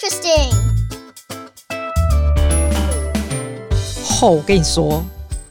[0.00, 0.50] interesting。
[4.02, 5.04] 后，我跟你说，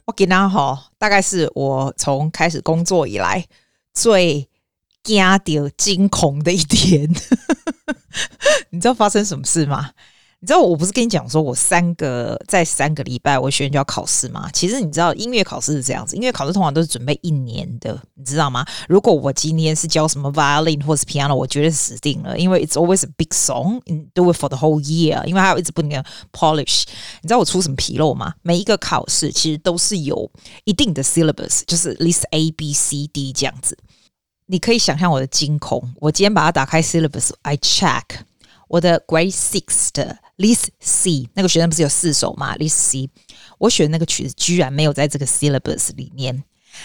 [0.05, 3.45] 我给他哈，大概是我从开始工作以来
[3.93, 4.49] 最
[5.03, 7.07] 惊到惊恐的一天。
[8.71, 9.91] 你知道发生什么事吗？
[10.41, 14.49] 你知道我不是跟你讲说，我三个在三个礼拜，我学员就要考试吗？
[14.53, 18.65] 其实你知道音乐考试是这样子，音乐考试通常都是准备一年的，你知道吗？
[18.87, 26.83] 如果我今天是教什么 violin 或是 piano，我觉得死定了，因为 it's always a big song，and do it for the whole year，因为还有一直不停的 polish。
[27.21, 28.33] 你知道我出什么纰漏吗？
[28.41, 30.31] 每一个考试其实都是有
[30.63, 33.77] 一定的 syllabus，就是 list A B C D 这样子。
[34.45, 35.93] 你可以想象我的惊恐。
[35.97, 38.03] 我今天把它打开 syllabus，I check
[38.69, 40.17] 我的 grade six 的。
[40.39, 43.09] List C 那个学生不是有四首吗？List C，
[43.57, 46.43] 我选的那个曲子居然没有在这个 syllabus 里面。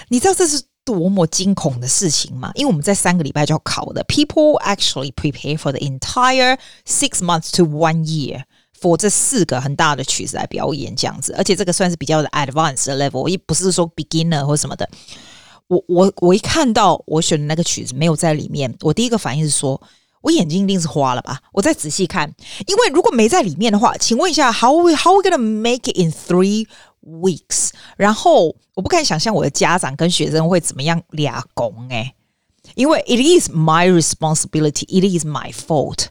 [0.08, 2.50] 你知道这是多么惊恐的事情吗？
[2.56, 8.42] 因为我们在三个礼拜就要考的，People actually prepare for the entire six months to one year
[8.76, 14.90] for 这四个很大的曲子来表演这样子，而且这个算是比较的 advanced level，也不是说 beginner 或什么的。
[15.68, 19.80] 我我我一看到我选的那个曲子没有在里面，我第一个反应是说。
[20.24, 21.38] 我眼睛一定是花了吧？
[21.52, 22.26] 我再仔细看，
[22.66, 26.66] 因为如果没在里面的话，请问一下，How we how we gonna make it in three
[27.06, 27.68] weeks？
[27.98, 32.14] 然后我不敢想象我的家长跟学生会怎么样俩拱诶，
[32.74, 36.06] 因为 it is my responsibility，it is my fault。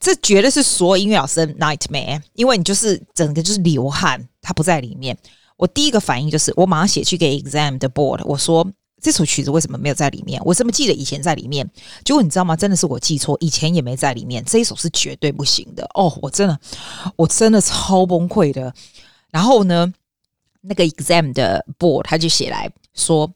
[0.00, 5.16] 这绝对是所有音乐老师的 nightmare，因为你就是整个就是流汗，它不在里面。
[5.58, 8.66] 我第一个反应就是，我马上写去给 exam 的 board，我说。
[9.02, 10.40] 这首曲子为什么没有在里面？
[10.44, 11.68] 我怎么记得以前在里面？
[12.04, 12.54] 结果你知道吗？
[12.54, 14.44] 真的是我记错，以前也没在里面。
[14.44, 16.16] 这一首是绝对不行的哦！
[16.22, 16.56] 我真的，
[17.16, 18.72] 我真的超崩溃的。
[19.32, 19.92] 然后呢，
[20.60, 23.28] 那个 exam 的 board 他就写来说：“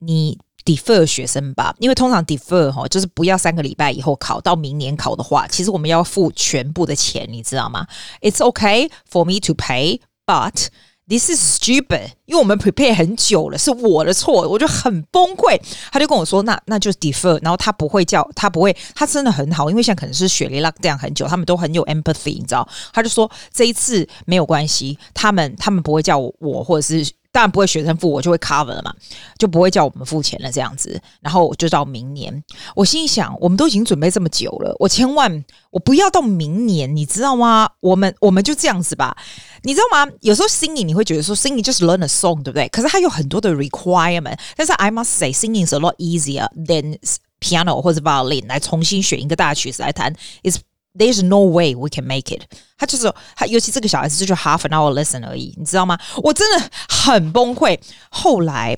[0.00, 7.86] 你 defer 学生吧，因为通常 defer 哈，就是不要三个礼拜以后考到明年考的话，其实我们要付全部的钱，你知道吗
[8.20, 10.66] ？It's okay for me to pay, but……
[11.10, 15.60] This is stupid，因为我们 prepare 很久了，是我的错，我就很崩溃。
[15.90, 22.68] 他就跟我说：“那那就 defer。”然后他不会叫，他不会，他真的很好，因为现在可能是雪梨 lock down 很久，他们都很有 empathy，你知道？
[22.92, 27.10] 他就说这一次没有关系，他们他们不会叫，我或者是。
[27.32, 28.92] 当然不会，学生付我就会 cover 了嘛，
[29.38, 31.00] 就不会叫我们付钱了这样子。
[31.20, 32.42] 然后就到明年，
[32.74, 37.70] 我心里想，我们都已经准备这么久了，我千万我不要到明年，你知道吗？
[37.80, 39.16] 我们我们就这样子吧，
[39.62, 40.12] 你知道吗？
[40.22, 42.68] 有时候 singing 你会觉得说 singing 就是 learn a song，对不对？
[42.68, 46.98] 可是它有很多的 requirement，但是 I must say singing is a lot easier than
[47.40, 50.12] piano 或者 violin 来重新选一个大曲子来弹
[50.42, 50.58] is。
[50.92, 52.42] There's no way we can make it。
[52.76, 55.98] 他就是他，尤其这个小孩子就 half an hour lesson 而已，你知道吗？
[56.16, 57.78] 我真的很崩溃。
[58.10, 58.76] 后来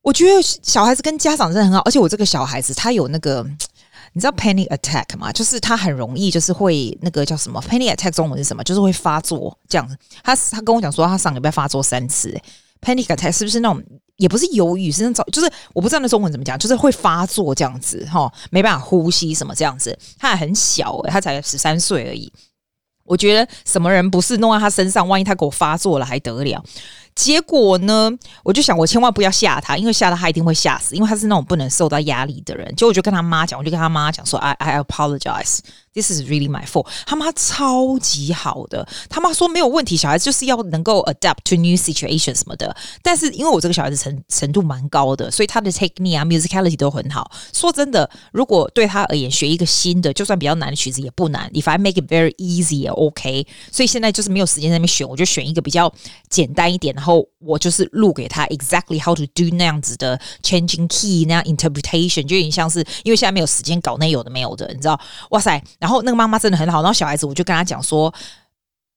[0.00, 3.46] 我觉得小孩子跟家长真的很好，而且我这个小孩子他有那个，
[4.14, 5.30] 你知道 panic attack 吗？
[5.30, 8.64] 就是他很容易就是会那个叫什么 panic attack 中文是什么？
[8.64, 9.96] 就是会发作这样子。
[10.24, 12.36] 他他跟我讲说他上礼拜发作三次
[12.80, 13.80] ，panic attack 是不是那种？
[14.16, 19.98] 也不是忧郁，是那种就是我不知道那中文怎么讲，就是会发作这样子哈，没办法呼吸什么这样子。
[20.18, 22.32] 他还很小、他才十三岁而已。
[23.04, 26.64] 我觉得什么人不是弄在他身上，万一他给我发作了还得了？
[27.14, 28.10] 结果呢，
[28.44, 32.66] 我就想我千万不要吓他，因为吓他他一定会吓死，因为他是那种不能受到压力的人。
[32.76, 35.58] 结果我就跟他妈讲，我就跟他妈讲说，I I apologize
[35.94, 36.86] This is really my fault。
[37.06, 42.74] 他妈超级好的，他妈说没有问题，小孩子就是要能够 adapt to new situation 什么的。
[43.02, 47.30] 但是因为我这个小孩子程程度蛮高的，所以他的 technique 啊，musicality 都很好。
[47.52, 51.50] 说真的，如果对他而言学一个新的，就算比较难的曲子也不难。
[51.52, 53.12] If I make it very easy，OK。
[53.12, 53.46] OK?
[53.70, 55.92] 所以现在就是没有时间在那边选，我就选一个比较
[56.30, 56.94] 简单一点。
[56.94, 64.98] 然后我就是录给他 exactly how to do 那样子的 changing key 那样 interpretation，就有点像是因为现在没有时间搞那有的没有的，你知道？
[65.30, 65.62] 哇塞！
[65.82, 68.14] 然后那个妈妈真的很好，然后小孩子我就跟他讲说。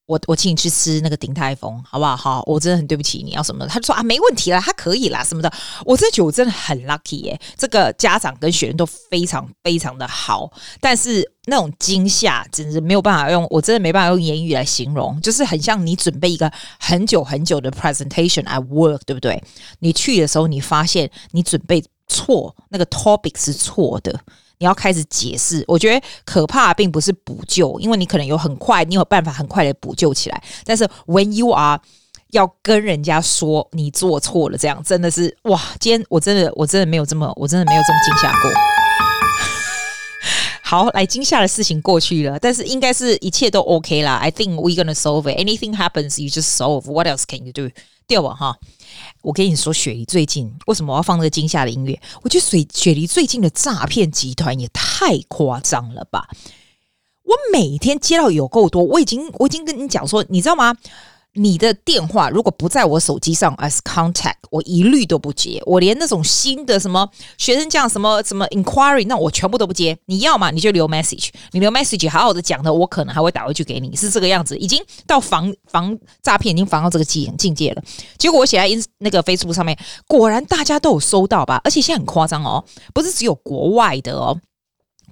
[0.07, 2.15] 我我请你去吃那个鼎泰丰，好不好？
[2.15, 3.67] 好，我真的很对不起你，要什么的？
[3.67, 5.51] 他就说啊，没问题啦，他可以啦，什么的。
[5.83, 10.47] 我真的觉得我真的很 lucky 耶，这个家长跟学生都非常非常的好，
[10.79, 19.43] 但是那种惊吓，真是没有办法用，我真的没办法用言语来形容，就是很像你准备一个很久很久的 presentation at work，对不对？
[19.79, 24.19] 你去的时候，你发现你准备错，那个 topic 是错的。
[24.57, 30.43] 你要开始解释，我觉得可怕并不是补救，因为你可能有很快，你有办法很快的补救起来。
[30.63, 31.79] 但是 when you are
[32.31, 35.61] 要跟人家说你做错了，这样真的是哇！
[35.79, 38.51] 今天我真的我真的没有这么我真的没有这么惊吓过。
[40.67, 44.15] 好，来惊吓的事情过去了，但是应该是一切都 OK 啦。
[44.15, 45.37] I think we gonna solve it.
[45.37, 46.91] Anything happens, you just solve.
[46.91, 47.69] What else can you do?
[48.07, 48.33] 对吧？
[48.33, 48.57] 哈。
[49.21, 52.01] 我跟你说，雪梨最近为什么我要放那个惊吓的音乐？
[52.23, 56.27] 我觉得雪雪梨最近的诈骗集团也太夸张了吧！
[57.21, 60.75] 我每天接到有够多，我已经我已经跟你讲说，你知道吗？
[61.35, 65.61] 你的电话如果不在我手机上 as contact，我一律都不接。
[65.65, 69.97] 我连那种新的什么学生这样什么什么 inquiry，那我全部都不接。
[70.05, 73.95] 你要嘛，你就留 message，你留 message 好好的讲的，我可能还会打回去给你。
[73.95, 77.83] 是这个样子，已经到防防诈骗，已经防到这个境境界了。
[78.17, 79.77] 结果我写在 in 那个 Facebook 上面，
[80.07, 81.59] 果然大家都有收到吧？
[81.63, 84.39] 而且现在很夸张哦，不是只有国外的哦。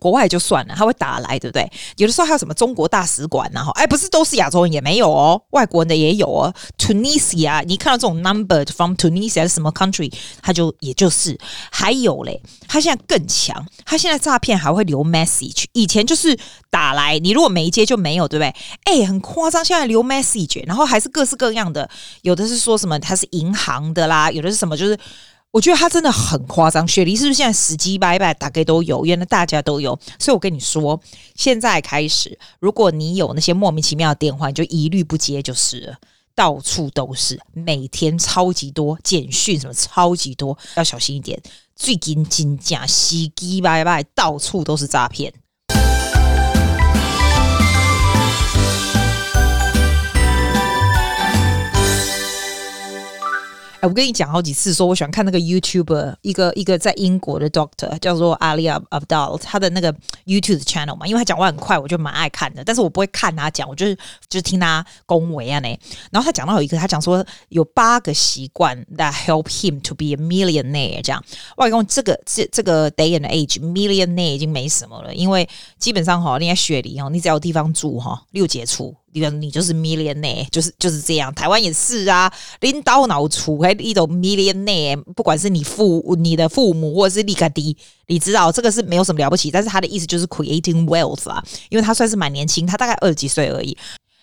[0.03, 1.71] 国外就算了，他会打来，对不对？
[1.95, 3.63] 有的时候还有什么中国大使馆呐？
[3.63, 6.53] 哈，哎，不是都是亚洲人也没有哦，外国人的也有哦。
[6.77, 10.11] Tunisia，你看到这种 number from Tunisia 是什么 country，
[10.41, 11.39] 他就也就是
[11.71, 12.41] 还有嘞。
[12.67, 15.63] 他现在更强，他现在诈骗还会留 message。
[15.71, 16.37] 以前就是
[16.69, 18.53] 打来，你如果没接就没有，对不对？
[18.83, 21.89] 哎，很夸张，现在留 message，然后还是各式各样的，
[22.23, 24.99] 有的是说什么他是银行的啦，有的是什么就是。
[25.53, 29.05] 我觉得他真的很夸张，雪梨是不是现在死鸡拜拜大概都有？
[29.05, 30.99] 原来大家都有，所以我跟你说，
[31.35, 35.97] 现在开始，如果你有那些莫名其妙的电话，你就一律不接就是了。
[36.33, 41.39] 到处都是，每天超级多简讯，什么超级多，要小心一点。
[41.75, 45.31] 最近金价死鸡拜拜，到处都是诈骗。
[53.83, 59.93] 我跟你讲好几次，说我喜欢看那个 YouTuber，一个一个在英国的 Doctor 叫做 Ali Abdaal，他的那个
[60.25, 62.63] YouTube channel 嘛，因为他讲话很快，我就蛮爱看的。
[62.63, 63.93] 但是我不会看他讲，我就是
[64.29, 65.67] 就是听他恭维啊呢。
[66.11, 71.01] 然后他讲到有一个，他讲说有八个习惯 that help him to be a millionaire。
[71.01, 71.21] 这样，
[71.57, 75.47] 外公这个这这个 day and age millionaire 已经没什么了，因为
[75.77, 78.95] 基本上哈，你在雪梨哦，你只要有地方住哈，六节处。
[79.13, 81.33] 你就是 millionaire，就是就是这样。
[81.33, 82.31] 台湾也是啊，
[82.61, 87.77] 领导脑出还一种 millionaire，不管是你父、你的父母，或者是利卡迪，
[88.07, 89.51] 你知道这个是没有什么了不起。
[89.51, 93.77] 但是他的意思就是 creating wealth 啊，因为他算是蛮年轻，他大概二十几岁而已。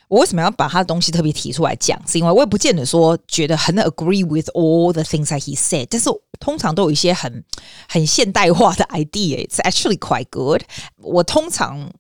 [0.09, 1.97] 我为什么要把他的东西特别提出来讲？
[2.07, 6.11] 是因为我也不见得说觉得很 agree with all the things that he said，但是
[6.41, 7.45] 通常都有一些很
[7.89, 10.63] 很现代化的 idea，it's actually quite good。
[10.97, 11.91] 我通常。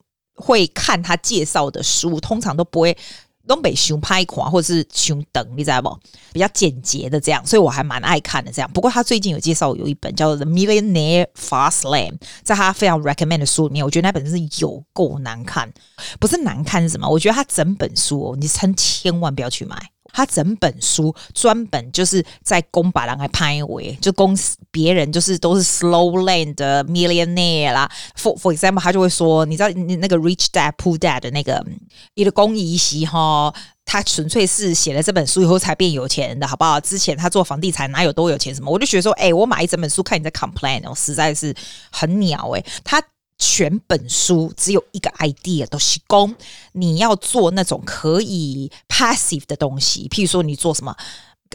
[0.40, 2.96] 会看他介绍的书，通常都不会
[3.46, 5.98] 东北熊拍款或者是熊等，你知道不？
[6.32, 8.70] 比较简洁的这样，所以我还蛮爱看的这样。
[8.72, 12.12] 不过他最近有介绍有一本叫做《The Millionaire Fast Lane》，
[12.44, 15.72] 在他非常 recommend 的书里面，我觉得那本是有够难看，
[16.20, 17.08] 不是难看是什么？
[17.08, 19.76] 我觉得他整本书哦，你千千万不要去买。
[20.12, 24.36] 他整本书专本就是在攻把人来拍为，就攻
[24.70, 27.90] 别人就是都是 slow lane 的 millionaire 啦。
[28.16, 31.64] For for example，他就会说，你知道那个 rich dad poor dad 的那个
[32.14, 33.52] 一个公益席哈，
[33.84, 36.80] 他纯粹是写了这本书以后才变有钱的，好不好？
[36.80, 38.70] 之前他做房地产哪有多有钱什么？
[38.70, 41.54] 我就觉得说，哎、我买一整本书看你在 complain，我实在是
[41.90, 43.02] 很鸟诶、他。
[43.40, 46.36] 全本书只有一个 idea，都是供
[46.72, 50.94] 你要做那种可以 passive 的东西，譬如说你做什么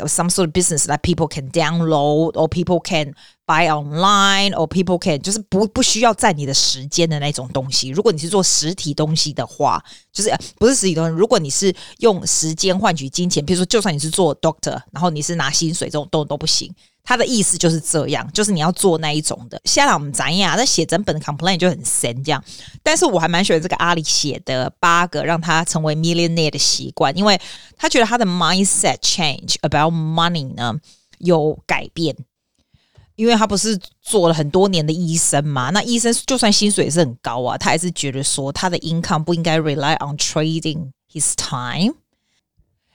[0.08, 3.14] some sort of business that people can download or people can
[3.46, 7.90] buy online or people can 就是不不需要占你的时间的那种东西。
[7.90, 11.16] 如果你是做实体东西的话，就是不是实体东西。
[11.16, 16.74] 如果你是用时间换取金钱，譬如说就算你是做 doctor，然后你是拿薪水，这种都都不行。
[17.06, 19.62] 他的意思就是这样，就是你要做那一种的。
[19.64, 22.44] 现在我们咱呀，那写整本的 complaint 就很神这样。
[22.82, 27.40] 但是我还蛮喜欢这个阿里写的八个让他成为 millionaire 的习惯，因为
[27.78, 30.74] 他觉得他的 mindset change about money 呢
[31.20, 32.16] 有改变。
[33.16, 41.96] 因为他不是做了很多年的医生嘛，那医生就算薪水也是很高啊，他还是觉得说他的 income 不应该 rely on trading his time。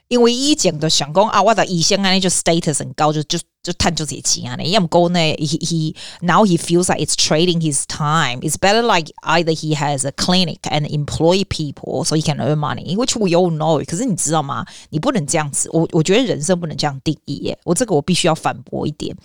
[0.09, 4.56] 因为以前的想讲啊，我的医生啊那，就 status 很高，就就就赚就这些钱啊。
[4.56, 8.40] 你要么讲呢，he he now he feels like it's trading his time.
[8.42, 12.58] It's better like either he has a clinic and employ people so he can earn
[12.58, 13.84] money, which we all know.
[13.86, 14.66] 可是你知道吗？
[14.90, 15.70] 你不能这样子。
[15.72, 17.58] 我我觉得人生不能这样定义耶。
[17.64, 19.16] 我这个我必须要反驳一点。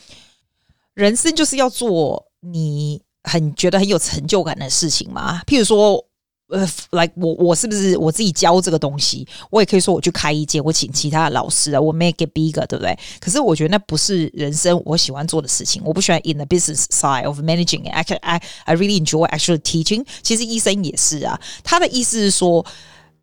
[0.94, 5.42] 人生就是要做你很觉得很有成就感的事情嘛。
[5.46, 6.04] 譬如说。
[6.50, 9.24] 呃，like 我我是不是我自己教这个东西？
[9.50, 12.98] 我也可以说我去开一间，我请其他的老师啊，我 make it bigger，对不对？
[13.20, 15.80] 可是我觉得那不是人生我喜欢做的事情。
[15.84, 17.92] 我不喜欢 in the business side of managing it.
[17.92, 20.04] Actually, I I really enjoy actually teaching。
[20.22, 22.66] 其实医生也是啊，他的意思是说，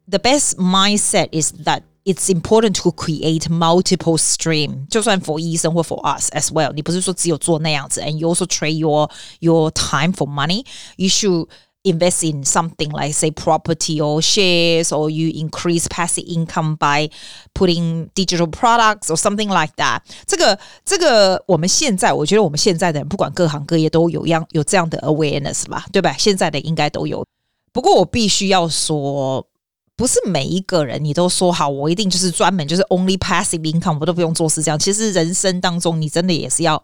[0.10, 4.88] the best mindset is that it's important to create multiple stream。
[4.88, 9.10] 就算 for 医生或 for us as well，你不是说只有做那样子，and you also trade your
[9.42, 10.64] your time for money.
[10.96, 11.50] You should
[11.84, 17.10] invest in something like say property or shares or you increase passive income by
[17.54, 26.14] putting digital products or something like that 这个这个我们现在我觉得我们现在的人不管各行各业都有样有这样的 awareness 吧，对吧？
[26.18, 27.24] 现在的应该都有。
[27.72, 29.48] 不过我必须要说，
[29.96, 34.78] 不是每一个人你都说好，我一定就是专门就是 only passive income，我都不用做事这样。
[34.78, 36.84] 其实人生当中，你真的也是要。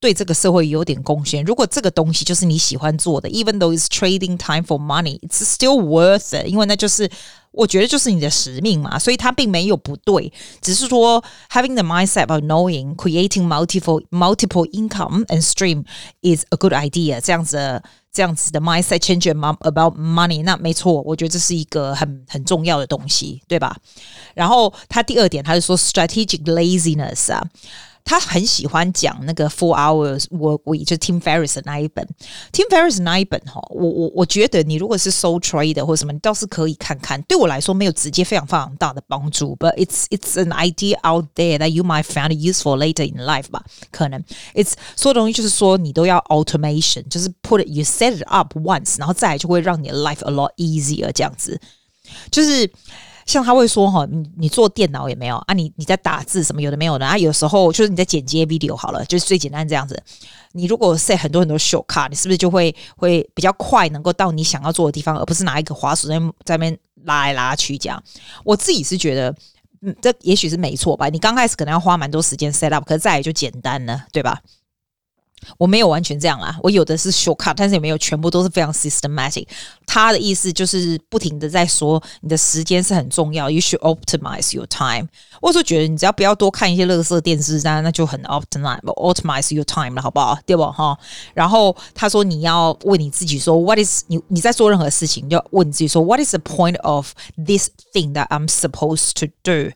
[0.00, 1.42] 对这个社会有点贡献。
[1.44, 6.46] 如果这个东西就是你喜欢做的，even though it's trading time for money, it's still worth it。
[6.46, 7.10] 因为那就是
[7.50, 10.30] 我觉得就是你的使命嘛，所以它并没有不对，
[10.60, 15.84] 只是说 having the mindset of knowing creating multiple multiple income and stream
[16.20, 17.18] is a good idea。
[17.18, 17.82] 这样子的
[18.12, 23.74] 这样子的 mindset change about money，那没错，我觉得这是一个很很重要的东西，对吧？
[24.34, 27.42] 然后他第二点，他是说 strategic laziness 啊。
[28.10, 32.06] 他很喜欢讲那个 Four Hours Work Week，就是 Tim Ferriss 的那一本。
[32.52, 37.20] Tim Ferriss 那一本哈，我我我觉得你如果是 Soul Trader 或什么，你倒是可以看看。
[37.22, 43.64] 对我来说没有直接非常非常大的帮助，But it's it's an idea out there that you might find useful later in life 吧？
[43.90, 44.22] 可能
[44.54, 51.60] It's 所有东西就是说你都要 automation，就是 put it, you set it up once，然后再来就会让你的 life a lot easier 这样子，
[52.30, 52.70] 就是。
[53.25, 60.01] 像他会说哈，你你做电脑也没有啊，你你在打字什么有的没有的啊，有时候就是你在剪接 video 好了，就是最简单这样子。
[60.53, 68.03] 你如果 set 很多很多 short 卡你是不是就会会比较快能够到你想要做的地方，而不是拿一个滑鼠在在那边拉来拉去这样？
[68.43, 69.33] 我自己是觉得，
[69.81, 71.07] 嗯，这也许是没错吧。
[71.07, 74.41] 你刚开始可能要花蛮多时间 set up，可是再也就简单了，对吧？
[75.57, 79.47] 我没有完全这样啦，我有的是 shortcut，但是也没有全部都是非常 systematic。
[79.85, 85.07] 他的意思就是不停的在说，你的时间是很重要，you should optimize your time。
[85.41, 90.37] 我就觉得你只要不要多看一些垃圾电视，那那就很 optimize optimize your time 了，好不好？
[90.45, 90.97] 对不哈？
[91.33, 99.71] 然后他说你要问你自己说，what is 你你在做任何事情，就要问你自己说，what is the point of this thing that I'm supposed to do？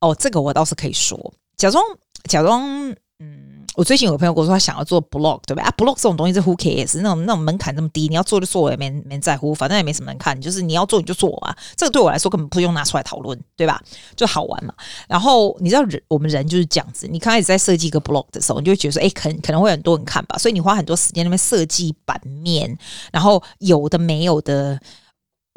[0.00, 1.82] 哦，这个我倒是可以说，假装
[2.24, 2.94] 假装。
[3.20, 5.62] 嗯我最近有个朋友跟我说，他想要做 blog，对吧？
[5.62, 7.00] 啊，blog 这种东西是 who cares？
[7.00, 10.38] 那种那种门槛这么低，你要做就做，我也没没在乎，反正也没什么人看。
[10.40, 13.80] 就是你要做你就做啊，这个对我来说根本不用拿出来讨论，对吧？
[14.16, 14.74] 就好玩嘛。
[15.06, 17.06] 然后你知道人，我们人就是这样子。
[17.06, 22.76] 你刚开始在设计一个 blog 的时候，你就会觉得说，哎，可可能会很多人看吧，所以你花很多时间那边设计版面，
[23.12, 24.80] 然后有的没有的。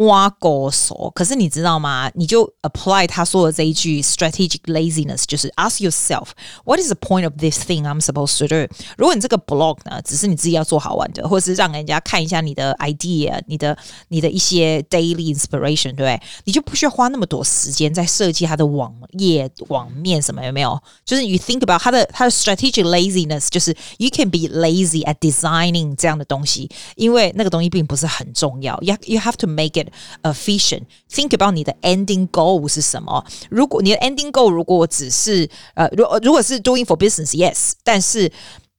[0.01, 2.11] 挖狗手，可是你知道吗？
[2.15, 6.27] 你就 apply 他说的这一句 strategic laziness，就是 ask yourself
[6.67, 8.71] what is the point of this thing I'm supposed to do？
[8.99, 13.75] 如果你这个 blog 呢，只是你自己要做好玩的，或者是让人家看一下你的 idea，你的
[14.09, 16.21] 你的一些 daily inspiration，对不对？
[16.45, 20.79] 你就不需要花那么多时间在设计它的网页、网面什么，有没有？
[21.07, 28.79] 就是 you think about 它的它的 strategic laziness，就是 you can be lazy at designing 这样的东西，因为那个东西并不是很重要。
[28.83, 29.80] You you have to make it
[30.23, 30.83] efficient.
[31.11, 33.25] Think about 你的 ending goal 是什么？
[33.51, 37.73] 如果你的 ending goal 如果只是呃，如如果是 doing for business, yes。
[37.83, 38.29] 但是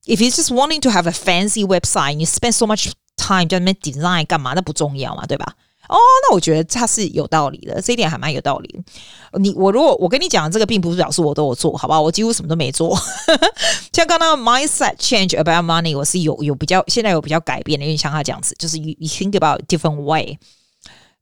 [0.06, 3.76] if you just wanting to have a fancy website, you spend so much time 在那边
[3.82, 4.52] design 干嘛？
[4.54, 5.54] 那不重要嘛，对吧？
[5.88, 5.96] 哦，
[6.28, 8.78] 那我觉得它是有道理的，这一点还蛮有道理。
[9.40, 11.98] 你我如果我跟你讲这个，并不是表示我都有做，好吧？
[11.98, 12.94] 我几乎什么都没做。
[13.90, 20.38] 像刚刚 mindset change about money，我是有有比较现在有比较改变的，因为像他这样子，就是 you you think about different way。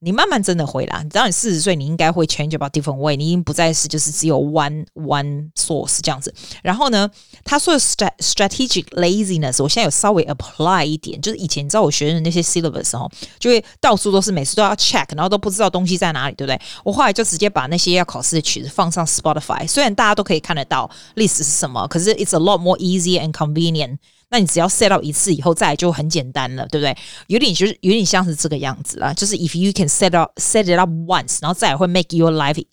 [0.04, 6.34] 你慢慢真的会啦，你知道你四十岁，你应该会 change about different way，你已经不再是就是只有 one one source 这样子。
[6.64, 7.08] 然后呢，
[7.44, 16.60] 他说的 strategic laziness，我现在有稍微 apply 一点，就是以前你知道我学的那些 syllabus 哦，就会到处都是每次都要 check，然后都不知道东西在哪里，对不对？
[16.84, 23.98] 我后来就直接把那些要考试的曲子放上 Spotify，虽然大家都可以看得到 list 是什么，可是 it's a lot more easy and convenient。
[24.32, 26.98] 那你只要 set up 一次以后，再来就很简单了，对不对？
[27.28, 32.64] 有点就是有点像是这个样子啦，就是 if you can set up set it up once，然后再来会 make your life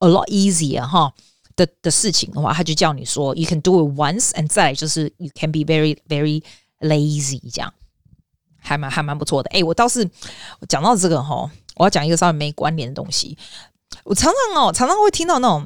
[0.00, 1.14] a lot easier 哈
[1.54, 6.42] 的的事情的话，他就叫你说 you can do it once，and 再来就是 you can be very very
[6.80, 7.72] lazy，这样
[8.58, 9.48] 还蛮还蛮不错的。
[9.50, 10.10] 诶，我倒是
[10.68, 13.38] 讲到这个哈，我要讲一个稍微没关联的东西。
[14.02, 15.64] 我常常哦，常常会听到那种。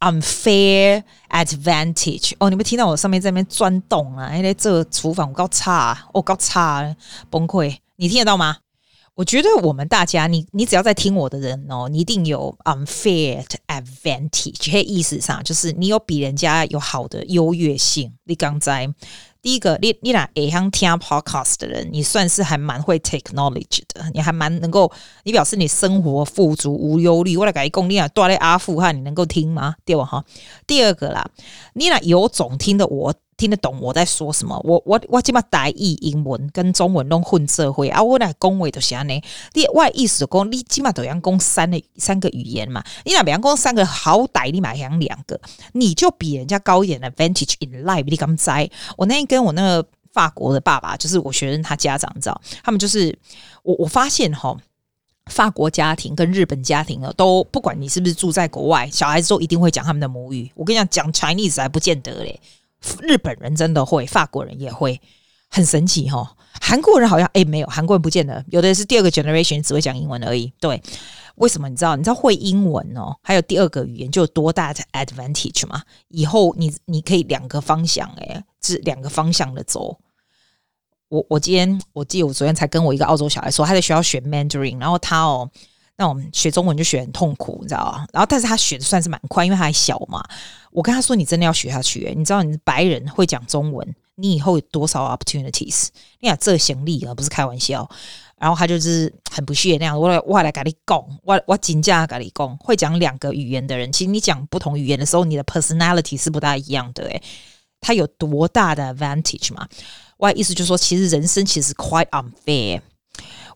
[0.00, 4.34] Unfair advantage 哦，你们听到我上面在那边钻洞啊？
[4.34, 6.96] 因为，这厨房我搞差，我搞差，
[7.28, 7.76] 崩溃！
[7.96, 8.56] 你听得到吗？
[9.20, 14.72] 我觉得我们大家，你你只要在听我的人哦，你一定有 unfair advantage。
[14.72, 18.10] 嘿，意思上就是你有比人家有好的优越性。
[18.24, 18.90] 你刚才。
[19.42, 24.90] 第一个，你你俩也想听 podcast 的人，你算是还蛮会 take knowledge 的，你还蛮能够，
[25.24, 27.36] 你表示你生活富足无忧虑。
[27.36, 29.74] 我来讲，你俩住在阿富汗，你能够听吗？
[29.84, 30.04] 对吧？
[30.06, 30.24] 哈。
[30.66, 31.30] 第二个啦，
[31.74, 33.14] 你俩有种听的我。
[33.40, 34.60] 听得懂我在说什么？
[34.62, 38.02] 我我我起码台语、英文跟中文拢混社会啊！
[38.02, 39.22] 我来讲话就是安尼。
[39.54, 42.84] 你外意思讲，你起码都要讲三个三个语言嘛。
[43.06, 45.40] 你那边讲三个，好歹你买两两个，
[45.72, 48.04] 你就比人家高一点的 advantage in life。
[48.04, 48.50] 你敢知？
[48.98, 53.18] 我那天跟我那个法国的爸爸，就是我学生他家长，你知道，他们就是
[53.62, 54.54] 我我发现哈，
[55.26, 60.52] 法国家庭跟日本家庭呢，都不管你是不是住在国外，小孩子都一定会讲他们的母语。
[60.54, 62.38] 我跟你讲，讲 Chinese 还不见得嘞，
[63.00, 65.00] 日本人真的会，法国人也会，
[65.48, 66.36] 很神奇哈。
[66.60, 70.52] 韩国人好像哎没有，韩国人不见得，有的是第二个 generation 只会讲英文而已。
[70.60, 70.82] 对，
[71.36, 71.96] 为什么你知道？
[71.96, 75.82] 你知道会英文哦，还有第二个语言就有多大的 advantage 吗？
[76.08, 79.98] 以后你你可以两个方向哎，是两个方向的走。
[81.08, 85.50] 我我今天我记得我昨天才跟我一个澳洲小孩说，他在学校学 Mandarin，然后他哦
[86.00, 88.06] 那我们学中文就学很痛苦，你知道吗？
[88.10, 90.24] 然后但是他学的算是蛮快，因为他还小嘛。
[90.70, 93.86] 我跟他说，你真的要学下去，你知道你是白人会讲中文。
[94.14, 95.88] 你以后有多少 opportunities？
[96.20, 97.86] 你想这行李啊，不是开玩笑。
[98.38, 107.04] 然后他就是很不屑那样，我来我来跟你讲，我我真正跟你讲，会讲两个语言的人，其实你讲不同语言的时候，你的 personality 是不大一样的。
[107.08, 107.22] 诶，
[107.78, 109.68] 他有多大的 advantage 嘛？
[110.16, 112.80] 我的意思就是说，其实人生其实 quite unfair。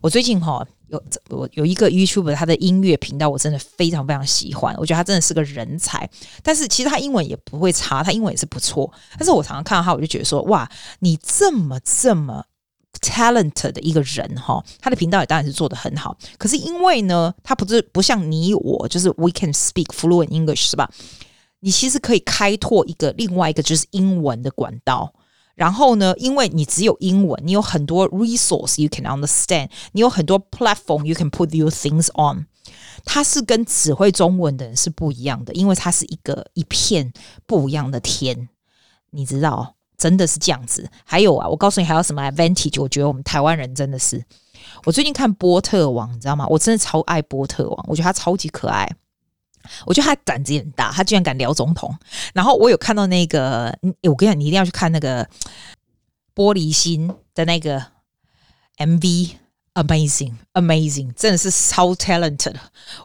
[0.03, 0.67] 我最近哈。
[0.88, 6.09] 有我有一个 YouTube，他的音乐频道我真的非常非常喜欢，我觉得他真的是个人才。
[6.43, 8.93] 但是其实他英文也不会差，他英文也是不错。
[9.19, 12.45] 但是我常常看到他，我就觉得说，哇，你这么这么
[13.00, 16.17] talent 的一个人哈，他的频道也当然是做得很好。
[16.38, 20.91] 可是因为呢，他不是不像你我，就是 we can speak fluent English 是吧？
[21.61, 25.12] 你其实可以开拓一个另外一个就是英文的管道。
[25.54, 32.46] 然后呢，因为你只有英文，你有很多 resource you can understand，你有很多 platform you can put your things on。
[33.04, 37.12] 它是跟只会中文的人是不一样的，因为它是一个一片
[37.46, 38.49] 不一样的天，
[39.11, 40.88] 你知道，真的是这样子。
[41.04, 42.80] 还有啊，我告诉你还有什么 advantage？
[42.80, 44.25] 我觉得我们台湾人真的是，
[44.87, 46.46] 我最近看波特王，你知道吗？
[46.49, 48.90] 我真的超爱波特王，我觉得他超级可爱。
[49.87, 51.94] 我觉得他胆子也很大，他居然敢聊总统。
[52.33, 55.26] 然后我有看到那个，我跟你讲，你一定要去看那个
[56.35, 57.82] 玻璃心的那个
[58.78, 62.54] MV，Amazing，Amazing，真的是超 talented。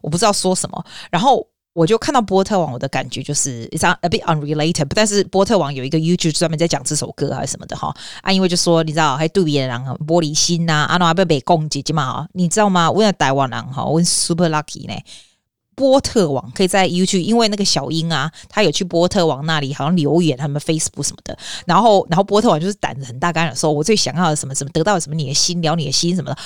[0.01, 0.85] 我不知道说什么。
[1.11, 4.87] 然后我就看到波特王，我的感觉就是，it's a bit unrelated。
[4.95, 7.95] 但是波特王有一个 YouTube 专门在讲这首歌还是什么的哈。
[8.21, 12.27] 啊，因为就说你知道，还对别人玻璃心呐，啊，那还被被攻击嘛？
[12.33, 12.91] 你知道吗？
[12.91, 14.93] 我在台湾人哈，我 super lucky 呢。
[15.79, 21.37] 波特王可以在 YouTube，因为那个小英啊，他有去波特王那里，好像留言他们 Facebook 什么的。
[21.65, 26.37] 然后，然后波特王就是胆子很大，刚才说，我最想要的什么什么，得到什么你的心，聊你的心什么的。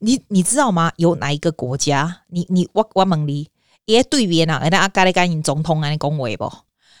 [0.00, 0.92] 你你知道吗？
[0.96, 2.18] 有哪一个国家？
[2.28, 3.48] 你你我我问你，
[3.86, 6.52] 也对面啊，那阿加里干赢总统啊，你恭维不？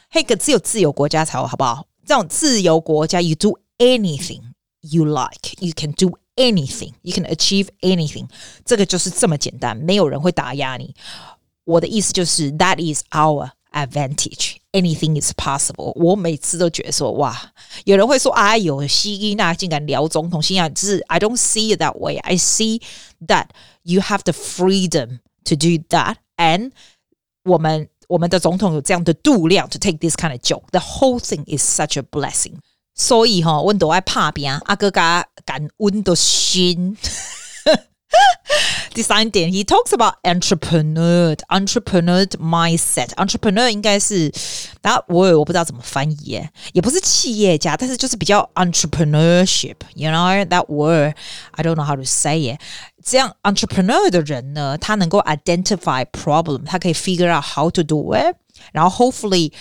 [0.08, 1.84] 嘿，个只有自由国家才有，好不好？
[2.06, 4.40] 这种自由国家，you do anything
[4.80, 8.26] you like, you can do anything, you can achieve anything。
[8.64, 10.94] 这个就是这么简单，没有人会打压你。
[11.65, 14.55] 我的意思就是，That is our advantage.
[14.71, 15.91] Anything is possible.
[15.95, 17.51] 我每次都觉得说，哇，
[17.85, 22.17] 有人会说，哎呦，希伊娜竟敢聊总统，心想，就是 I don't see it that way.
[22.17, 22.81] I see
[23.25, 23.47] that
[23.83, 26.17] you have the freedom to do that.
[26.37, 26.71] And
[27.43, 30.65] 我们我们的总统有这样的度量 to take this kind of joke.
[30.71, 32.55] The whole thing is such a blessing.
[32.93, 36.95] 所以哈，我都爱拍拼，阿哥加感恩的心。
[38.94, 43.08] 第三点，he talks about entrepreneur entrepreneur mindset。
[43.14, 44.30] entrepreneur 应该是，
[44.82, 51.14] 然后我我不知道怎么翻译耶，也不是企业家，但是就是比较 entrepreneurship，you know that word
[51.52, 52.60] I don't know how to say it。
[53.02, 58.36] 这样 entrepreneur 的人呢，他能够 identify problem，他可以 figure out how to do it，
[58.72, 59.52] 然后 hopefully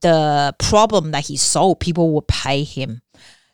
[0.00, 2.98] the problem that he solve people will pay him。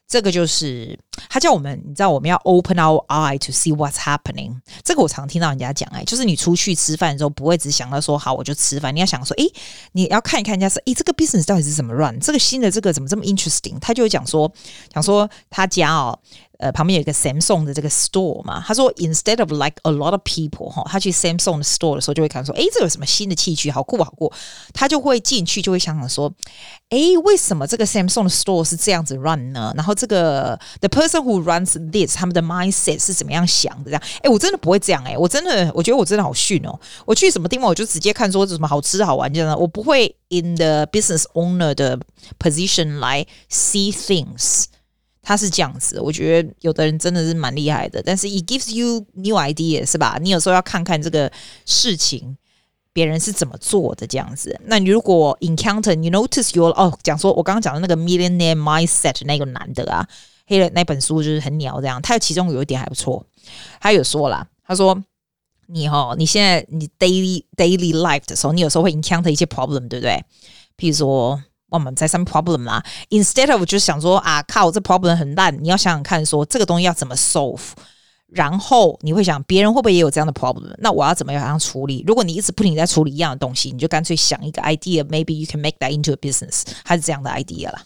[0.09, 4.55] 这个就是他叫我们，你知道我们要 open our eye to see what's happening。
[4.85, 9.53] 这个我常听到人家讲，哎，就是你出去吃饭的时候，不会只想到说好我就吃饭，你要想说，诶，
[9.93, 13.79] 你要看一看人家说，诶，这个 business 到底是怎么 run，这个新的这个怎么这么 interesting？
[13.81, 14.51] 他就会讲说，
[14.93, 16.19] 讲说他家哦。
[16.60, 21.96] 呃，旁边有一个 Samsung 的这个 store 嘛，他说 instead of like a lot of people 哈，他去 Samsung 的 store
[21.96, 24.32] 的时候就会看说，诶，这有什么新的器具，好酷好酷，
[24.72, 26.32] 他就会进去就会想想说，
[26.90, 29.74] 诶，为什么这个 Samsung 的 store 是这样子 run 呢？
[29.76, 33.86] 然后这个 the person who runs this 他们的 mindset 是怎么样想的？
[33.86, 42.00] 这样，诶，我真的不会这样，诶，我真的我觉得我真的好逊哦，我去什么地方我就直接看说什么好吃好玩这样，我不会 in the business owner 的
[42.38, 44.66] position 来 see things。
[45.29, 50.19] 他是这样子，我觉得有的人真的是蛮厉害的，但是 it gives you new idea 是吧？
[50.23, 51.29] 你有时候要看看这个
[51.65, 52.37] 事情
[52.93, 54.57] 别人是怎么做的这样子。
[54.67, 60.07] 那你如果 encounter you notice your 哦，讲说我刚刚讲的那个 millionaire mindset 那个男的啊，
[60.47, 62.01] 黑人那本书就是很鸟这样。
[62.01, 63.27] 他其中有一点还不错，
[63.81, 64.97] 他有说啦，他说
[65.67, 70.25] 你哈，你现在你 daily daily life 的时候，你有时候会 encounter 一些 problem，对不对？
[70.79, 71.43] 譬如说。
[71.70, 72.84] 我们在上面 problem 啦。
[73.10, 77.72] Instead of 就是想说啊，靠，这 problem 很烂，你要想想看说，说这个东西要怎么 solve。
[78.28, 80.74] 然后你会想，别人会不会也有这样的 problem？
[80.78, 82.02] 那我要怎么样处理？
[82.08, 87.84] 如果你一直不停在处理一样的东西，你就干脆想一个 idea，maybe you can make that into a business，还是这样的 idea 啦。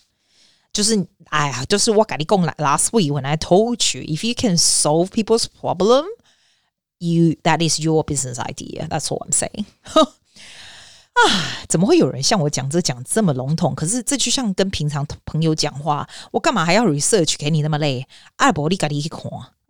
[0.71, 8.35] 就是哎呀，就是我跟你讲了，last week when I told you，if you can solve people's problem，you that is your business
[8.35, 9.65] idea。That's what I'm saying。
[11.12, 13.74] 啊，怎么会有人像我讲这讲这么笼统？
[13.74, 18.06] 可是这就像跟平常朋友讲话，我干嘛还要 research 给你那么累？
[18.36, 19.22] 爱博你赶紧去看。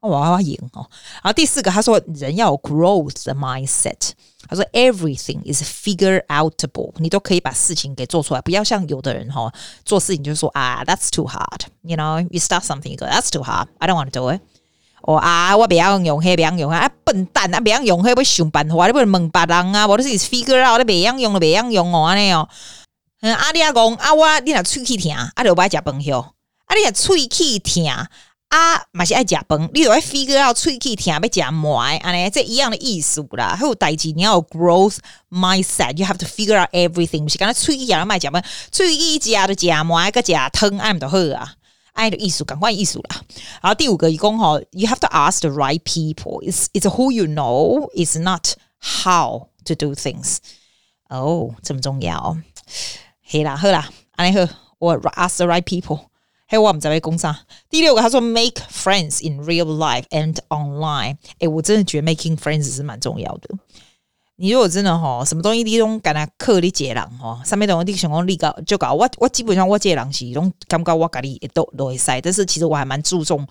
[0.03, 0.88] 我要赢哦！
[1.16, 4.12] 然后第四个，他说人要有 growth 的 mindset。
[4.48, 9.53] 他说 everything is figure outable，你都可以把事情给做出来，不要像有的人哈，
[9.85, 14.40] 做事情就说啊，that's too hard，you know，you start something go that's too hard，I don't want to do it。
[15.02, 22.48] 哦啊，我不要用黑，不要用啊，笨蛋啊，不要用黑，要想办法，你不能问别人啊，我都是 figure out，你不要用了，不要用哦，安尼哦。
[23.22, 26.34] 嗯，阿弟阿公啊，我你若喙齿疼，啊，就不爱食饭哟，
[26.66, 28.06] 啊，你若喙齿疼。
[28.50, 33.54] 啊，嘛是爱食饭，你都爱 figure out 喙齿疼要食糜，安尼这一样的意思啦。
[33.56, 34.96] 还有代志，你要有 growth
[35.30, 37.22] mindset，you have to figure out everything。
[37.22, 41.54] 不是刚才喙齿疼要卖食饭，喙齿食的食糜，个食汤，安唔就好啊？
[41.93, 43.21] 爱的意思，赶快意思啦。
[43.62, 49.93] 然后第五个，伊讲吼，you have to ask the right people。It's it's who you know, it's not how to do
[49.93, 50.38] things。
[51.10, 52.19] 哦，这么重要。
[52.19, 54.47] 好啦，好啦，安尼好，
[54.79, 56.08] 我 ask the right people。
[56.47, 57.36] 嘿，我们在为工商。
[57.69, 61.17] 第六个，他说 make friends in real life and online。
[61.39, 63.58] 哎，我真的觉得 making friends 是蛮重要的。
[64.40, 68.94] 你如果真的吼，什么东西你拢敢来克你接人吼，上面东西你想讲你搞就搞。
[68.94, 73.46] 我我基本上我接人是拢感觉我家己都都会使，但是其实我还蛮注重。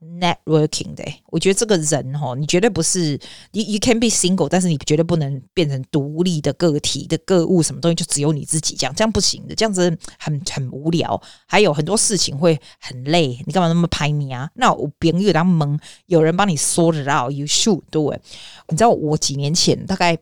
[0.00, 3.20] Networking 的，我觉得这个人哈，你绝对不是
[3.52, 14.50] 你，you can be single，但是你绝对不能变成独立的个体的个物，什么东西就只有你自己这样，这样不行的，这样子很很无聊，还有很多事情会很累，你干嘛那么排名啊？
[14.54, 18.22] 那我别人有点懵，有人帮你 sort it out，you should do it。
[18.68, 20.16] 你知道我几年前大概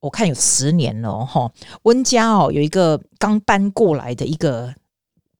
[0.00, 1.52] 我看有十年了哈，
[1.82, 4.74] 温家哦有一个刚搬过来的一个。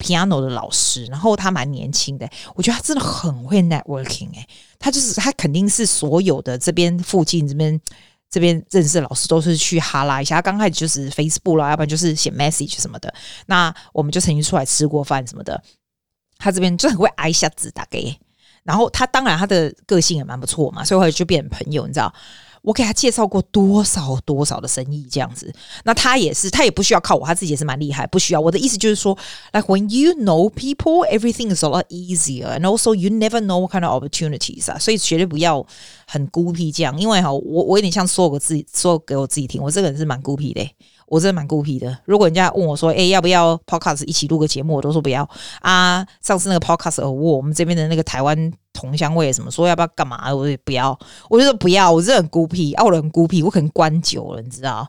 [0.01, 4.47] Piano 的老师，然后他蛮年轻的，我觉得他真的很会 networking 哎，
[4.79, 7.79] 他就是他肯定是所有的这边附近这边
[8.31, 13.13] 这边认识的老师都是去哈拉一下，他刚开始就是 Facebook 啦，要不然就是写 message 什么的。
[13.47, 15.63] 那我们就曾经出来吃过饭什么的，
[16.39, 18.19] 他这边就很会挨一下子打给，
[18.65, 22.13] 然后他当然他的个性也蛮不错嘛，所以后来就变成朋友，你知道。
[22.63, 25.53] 我给他介绍过多少多少的生意这样子，
[25.85, 28.41] 那他也是，他也不需要靠我，他自己也是蛮厉害，不需要。
[28.41, 29.17] 我的意思就是说
[29.53, 33.73] ，like when you know people, everything is a lot easier, and also you never know what
[33.73, 35.65] kind of opportunities 啊，所以绝对不要
[36.07, 40.61] 很孤僻这样，因为哈，我我有点像说我自己说给我自己听，我这个人是蛮孤僻的。
[41.11, 41.99] 我真的蛮孤僻的。
[42.05, 45.29] 如果人家问我说：“哎、要不要 podcast 一起录个节目？”我都说不要
[45.61, 46.07] 啊。
[46.23, 50.33] 上次那个 podcast 我我们这边的那个台湾同乡会什么说要不要干嘛？
[50.33, 50.97] 我也不要，
[51.29, 51.91] 我就说不要。
[51.91, 54.89] 我真的很孤僻，啊，我很孤僻，我可能关久了，你知道。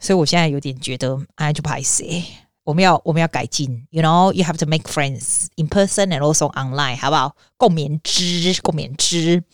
[0.00, 2.04] 所以我现在有点觉得，哎，就不好意思。
[2.64, 7.36] 我们要我们要改进，you know, you have to make friends in person and also online，好不好？
[7.56, 9.44] 共勉之，共勉之。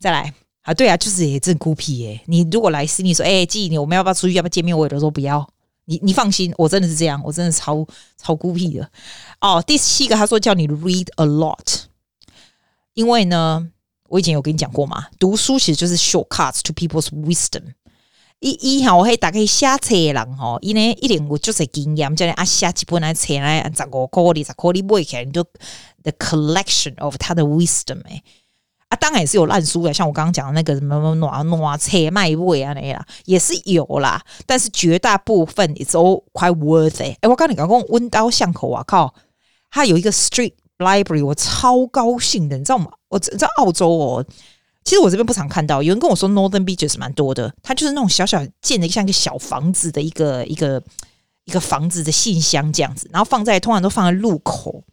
[0.00, 0.45] 再来。
[0.66, 2.20] 啊，对啊，就是也真孤僻耶。
[2.26, 4.76] 你如果来信，你说，哎、欸，记你我们要不要出去，要不要见面？
[4.76, 5.48] 我也都说不要。
[5.84, 7.86] 你你放心，我真的是这样，我真的超
[8.20, 8.90] 超孤僻的。
[9.40, 11.84] 哦，第七个他说叫你 read a lot，
[12.94, 13.68] 因为呢，
[14.08, 17.62] 我以前有跟你讲过嘛，读书其实就是 shortcuts to people's wisdom。
[18.40, 25.44] 一一哈，我可以打开写册的人哦，因为一点我就是经验，叫你啊下几本来册来十五块二十块，你买起来你就
[26.02, 28.20] the collection of 他的 wisdom 哎。
[28.88, 34.22] 啊，当然也是有烂书的，像我刚刚讲的那个什么暖暖车卖味啊那样，也是有啦。
[34.46, 37.18] 但是绝大部分 it's all quite worth it。
[37.20, 39.12] 哎，我刚你刚刚温刀巷口啊，靠，
[39.70, 42.88] 它有一个 street library，我超高兴的，你知道吗？
[43.08, 44.24] 我在澳洲哦，
[44.84, 50.80] 其实我这边不常看到，有人跟我说 Northern Beaches 蛮多的，它就是那种小小建的像一个小房子的一个一个
[51.46, 54.84] 一个房子的信箱这样子，然后放在通常都放在路口，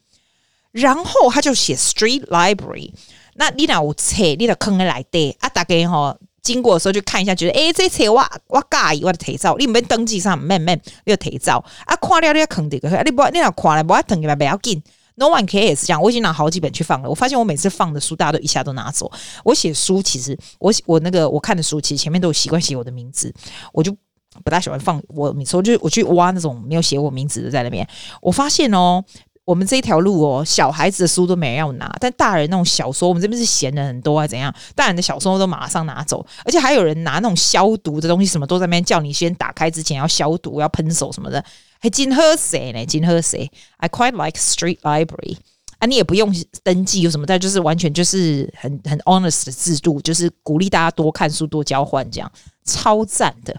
[0.71, 2.91] 然后他就写 street library。
[3.35, 5.49] 那你若有册，你着坑在内底啊！
[5.49, 9.55] 大家吼经过的时候就看一下，觉得诶、这册我我介意，我就提照。
[9.57, 11.95] 你毋免登记上，免免你就提走啊！
[11.95, 14.83] 看了你要坑这个，你不你若看了不要登起来不要紧。
[15.15, 17.09] No one care 也是这样，我已经拿好几本去放了。
[17.09, 19.11] 我发现我每次放的书，大家都一下都拿走。
[19.43, 23.33] 我写书其实我我那个我看的书，其实前面都有习惯写我的名字，
[23.71, 23.95] 我就
[24.43, 25.31] 不大喜欢放我。
[25.31, 27.87] 每次我就我去挖那种没有写我名字的在那边。
[28.21, 29.03] 我发现哦。
[29.45, 34.53] 我们这一条路哦，小孩子的书都没人要拿，但大人那种小说，我们这边是闲人很多啊，怎样？
[34.73, 41.43] 大人的小说都马上拿走，而且还有人拿那种消毒的东西，什么都在那边叫你先打开之前要消毒，要喷手什么的，
[41.79, 43.37] 还真好势呢，真好势。
[43.77, 45.35] I quite like street library
[45.79, 52.31] 啊，你也不用登记有什么，但就是完全就是很很 honest 的制度，就是鼓励大家多看书、多交换，这样
[52.63, 53.53] 超赞的。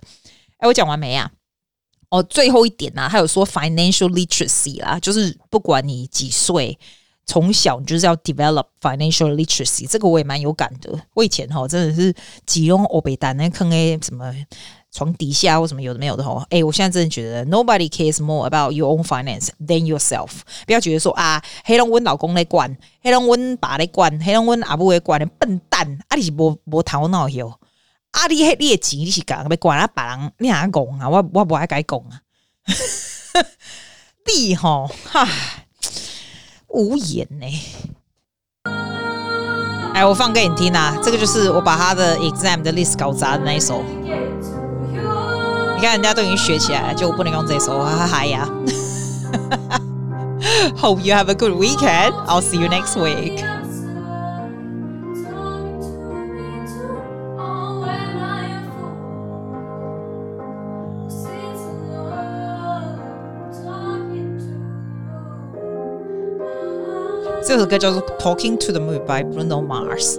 [0.56, 1.30] 哎，我讲完没啊？
[2.14, 6.78] 哦，最后一点呢、啊，他有说 financial literacy 啦，就是不管你几岁，
[7.26, 10.96] 从小你就是要 develop financial literacy，这个我也蛮有感的。
[11.14, 12.14] 我以前哈真的是
[12.46, 14.32] 几用欧北单那坑诶，什么
[14.92, 20.30] 床底下或什么有的没有的哈，哎，我现在真的觉得 nobody cares more about your own finance than yourself。
[20.68, 27.58] 不要觉得说啊，黑龙温老公来管，黑龙温爸来管，黑龙温阿母来管，笨蛋，啊你是无无头脑哟。
[28.14, 28.26] 啊！
[28.28, 29.86] 你迄你的钱你是干要管啊？
[29.88, 31.08] 别人你哪讲啊？
[31.08, 32.20] 我我不爱该讲啊！
[34.26, 35.28] 你吼哈
[36.68, 37.46] 无言呢。
[39.94, 40.96] 哎，我放给你听啊！
[41.02, 43.82] 这个就是我把他的 exam 的 list 搞砸的那一首。
[45.76, 48.48] 你看人家都已经学起来了，就不能用这首，哈哈呀！
[50.76, 52.12] Hope you have a good weekend.
[52.26, 53.44] I'll see you next week.
[67.54, 70.18] 这首歌叫做《Talking to the Moon》by Bruno Mars。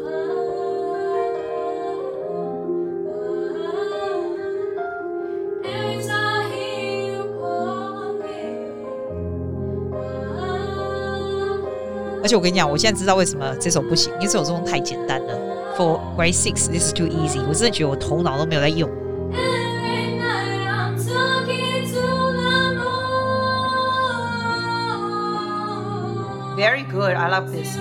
[12.24, 15.38] 而且我跟你讲，我现在知道为什么这首不行，因为这首中太简单了。
[15.78, 17.42] For grade six, this is too easy。
[17.50, 18.90] 我真的觉得我头脑都没有在用。
[26.56, 27.16] Very good.
[27.16, 27.76] I love this.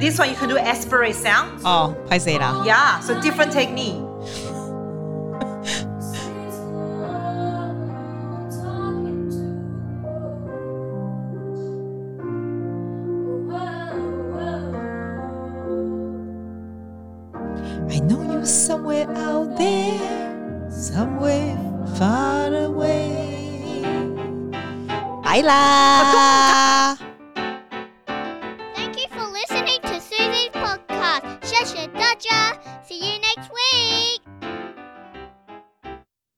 [0.00, 1.60] This one you can do aspirate sound.
[1.64, 2.62] Oh, paisera.
[2.64, 4.09] Yeah, so different technique.